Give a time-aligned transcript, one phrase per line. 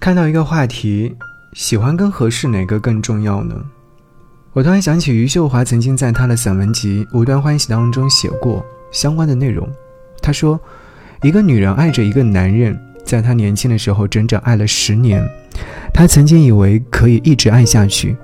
[0.00, 1.14] 看到一个话题，
[1.52, 3.54] 喜欢跟合适哪个更重要呢？
[4.54, 9.68] 我突然想起余秀华曾经在他的散文集《无端欢喜》当中写过相关的内容。
[10.22, 10.58] 她说，
[11.20, 15.22] 一个女人爱着一个男人，在她年轻的时候整整爱了十年，
[15.92, 18.16] 她曾经以为可以一直爱下去，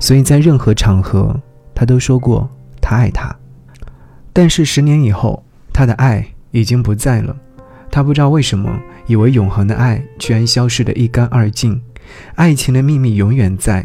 [0.00, 1.38] 所以在任何场合，
[1.74, 2.48] 她都说过
[2.80, 3.36] 她爱他。
[4.32, 7.36] 但是十年以后，她的爱已经不在了，
[7.90, 11.82] 她不知道为什么，以为永恒的爱居然消失得一干二净，
[12.36, 13.84] 爱情的秘密永远在。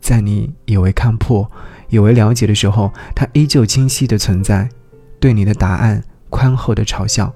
[0.00, 1.48] 在你以为看破、
[1.90, 4.66] 以为了解的时候，它依旧清晰的存在，
[5.18, 7.30] 对你的答案宽厚的嘲笑。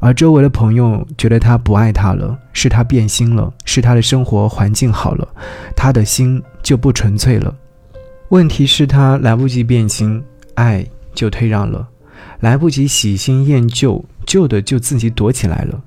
[0.00, 5.26] 而周围的朋友觉得他不爱他了，是他变心了，是他的生活环境好了，
[5.76, 7.54] 他的心就不纯粹了。
[8.30, 10.22] 问题是，他来不及变心，
[10.54, 11.86] 爱就退让了；
[12.40, 15.80] 来不及喜新厌旧，旧的就自己躲起来了。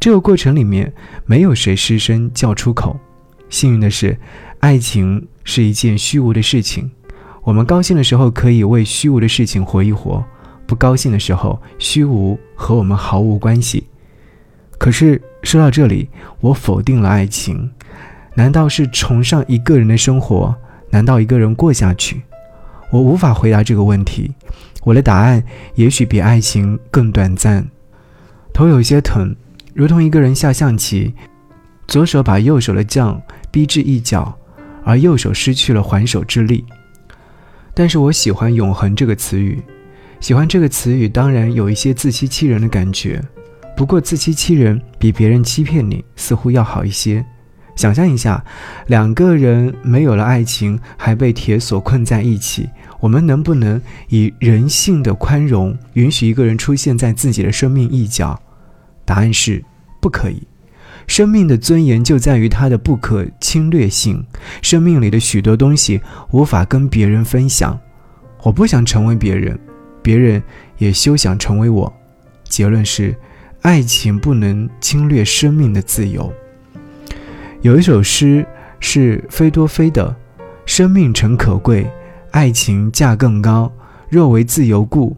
[0.00, 0.92] 这个过程里面，
[1.26, 2.98] 没有谁失声叫出口。
[3.48, 4.18] 幸运的是。
[4.60, 6.90] 爱情是一件虚无的事情，
[7.44, 10.22] 我们高兴的时候可以为虚无的事情活一活，
[10.66, 13.84] 不高兴的时候，虚无和我们毫无关系。
[14.78, 16.10] 可是说到这里，
[16.40, 17.70] 我否定了爱情，
[18.34, 20.54] 难道是崇尚一个人的生活？
[20.90, 22.20] 难道一个人过下去？
[22.90, 24.30] 我无法回答这个问题，
[24.84, 25.42] 我的答案
[25.74, 27.66] 也许比爱情更短暂。
[28.52, 29.34] 头有些疼，
[29.74, 31.14] 如同一个人下象棋，
[31.86, 34.36] 左手把右手的将逼至一角。
[34.82, 36.64] 而右手失去了还手之力，
[37.74, 39.62] 但是我喜欢“永恒”这个词语，
[40.20, 43.22] 喜欢这个词语，当然有一些自欺欺人的感觉，
[43.76, 47.24] 不过自欺欺人比别人欺骗你似乎要好一些。
[47.76, 48.42] 想象一下，
[48.86, 52.66] 两个人没有了爱情，还被铁锁困在一起，
[53.00, 58.40] 我们能不能以人性的宽容，允许一个人出现在自己的生命一角？
[59.10, 59.60] 答案是
[60.00, 60.40] 不可以。
[61.08, 64.24] 生命的尊严就在于它的不可侵略性。
[64.62, 67.76] 生命里的许多东西无法跟别人分享。
[68.44, 69.58] 我不想成为别人，
[70.00, 70.40] 别人
[70.78, 71.92] 也休想成为我。
[72.44, 73.12] 结论是，
[73.62, 76.32] 爱情不能侵略生命的自由。
[77.62, 78.46] 有一首诗
[78.78, 80.14] 是菲多菲的
[80.64, 81.84] ：“生命诚可贵，
[82.30, 83.72] 爱情价更高。
[84.08, 85.16] 若为自由故，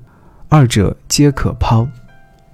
[0.48, 1.86] 二者皆可抛。”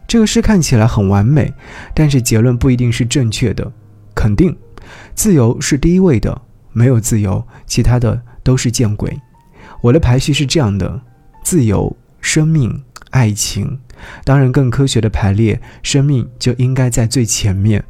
[0.09, 1.53] 这个诗看起来很完美，
[1.95, 3.71] 但是结论不一定是正确的。
[4.15, 4.57] 肯定，
[5.15, 6.41] 自由是第一位的，
[6.73, 9.15] 没有自由，其他的都是见鬼。
[9.83, 10.99] 我的排序是这样的：
[11.45, 13.79] 自由、生命、爱情。
[14.25, 17.85] 当然，更科学的排列，生命就应该在最前面。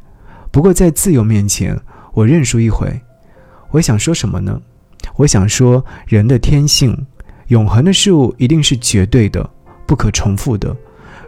[0.51, 1.79] 不过，在自由面前，
[2.13, 2.99] 我认输一回。
[3.71, 4.61] 我想说什么呢？
[5.15, 7.07] 我想说，人的天性，
[7.47, 9.49] 永恒的事物一定是绝对的，
[9.87, 10.75] 不可重复的。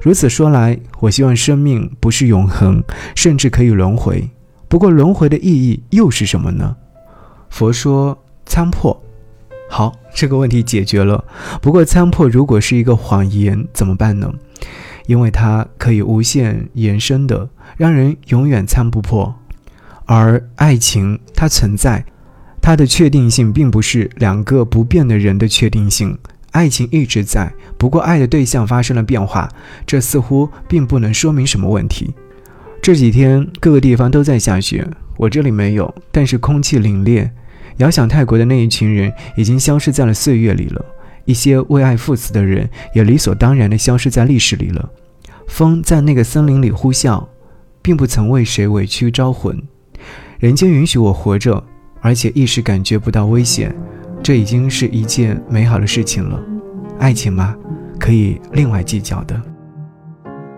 [0.02, 2.84] 如此说来，我希望生命不是永恒，
[3.16, 4.28] 甚至可以轮回。
[4.68, 6.76] 不过，轮回的意义又是什么呢？
[7.50, 9.00] 佛说参破。
[9.70, 11.24] 好，这个问题解决了。
[11.62, 14.34] 不过，参破如果是一个谎言，怎么办呢？
[15.06, 19.36] 因为它可以无限延伸的，让人永远参不破。
[20.06, 22.04] 而爱情，它存在，
[22.60, 26.18] 它的确定性并不是两个不变的人的确定性。
[26.52, 29.50] 爱情一直在，不过爱的对象发生了变化，
[29.86, 32.14] 这似乎并不能说明什么问题。
[32.82, 37.30] 这几天各个地方都在下雪，我这里没有，但是空气凛冽。
[37.78, 40.86] 遥想泰国的那一群人已经消失在了岁月里了，
[41.26, 44.90] 一些为爱赴死的人也理所当然地消失在历史里了。
[45.48, 47.26] 风在那个森林里呼啸，
[47.82, 49.62] 并不曾为谁委屈招魂。
[50.40, 51.64] 人间允许我活着，
[52.02, 53.76] 而且一时感觉不到危险。
[54.24, 56.40] 这已经是一件美好的事情了，
[57.00, 57.56] 爱情嘛，
[58.00, 59.42] 可以另外计较的。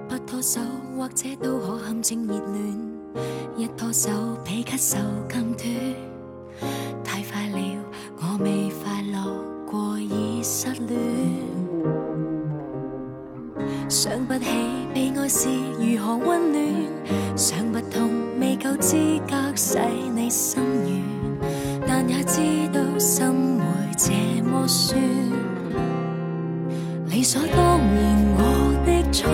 [0.09, 0.59] 不拖手
[0.97, 3.25] 或者都可陷阱热恋，
[3.55, 4.09] 一拖手
[4.43, 4.97] 比咳嗽
[5.29, 5.65] 更短。
[7.05, 7.57] 太快了，
[8.17, 9.33] 我未快乐
[9.65, 10.99] 过已失恋。
[13.87, 14.45] 想不起
[14.93, 15.47] 被爱是
[15.79, 18.09] 如何温暖，想不通
[18.41, 19.79] 未够资格使
[20.13, 21.22] 你心软，
[21.95, 22.39] 但也知
[22.73, 23.63] 道心会。
[23.95, 24.97] 这么说，
[27.11, 27.85] 理所当然
[28.35, 28.41] 我
[28.83, 29.29] 的错，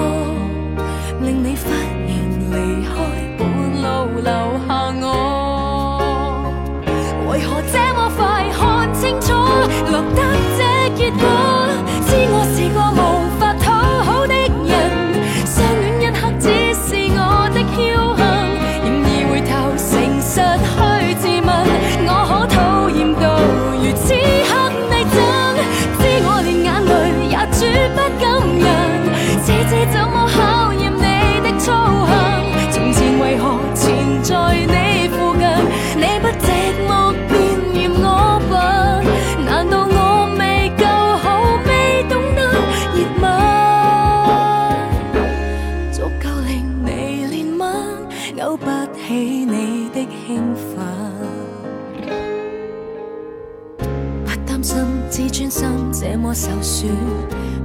[55.19, 56.88] 自尊心这么受损，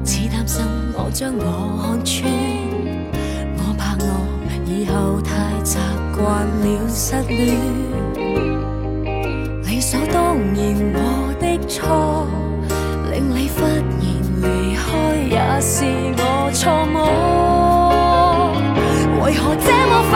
[0.05, 0.61] 只担心
[0.93, 2.29] 我将我看穿，
[3.59, 4.05] 我怕我
[4.67, 5.79] 以后太习
[6.17, 7.57] 惯了失恋。
[9.63, 10.59] 理所当然
[10.95, 12.27] 我的错，
[13.13, 13.71] 令你忽然
[14.43, 14.83] 离开
[15.31, 15.85] 也是
[16.19, 16.97] 我错么？
[19.25, 20.13] 为何这么快？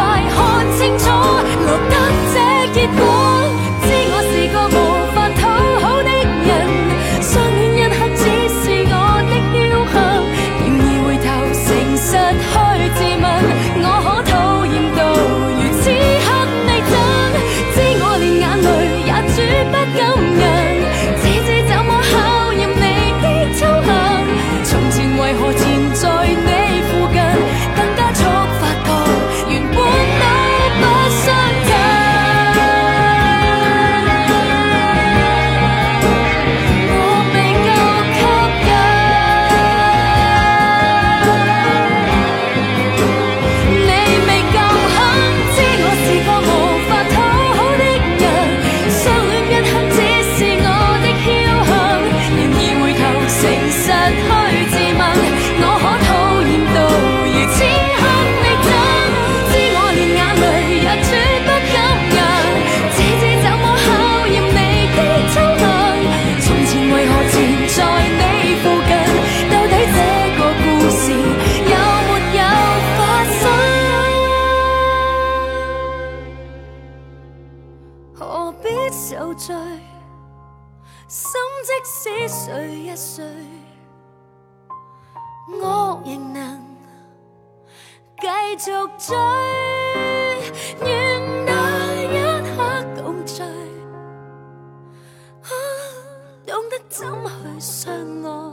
[79.19, 79.53] 有罪，
[81.09, 83.25] 心即使碎一碎，
[85.61, 86.65] 我仍能
[88.21, 88.29] 继
[88.65, 89.17] 续追。
[90.87, 91.51] 愿那
[92.05, 92.07] 一
[92.55, 92.57] 刻
[93.03, 93.45] 共醉，
[96.47, 97.93] 懂得怎去相
[98.23, 98.48] 爱。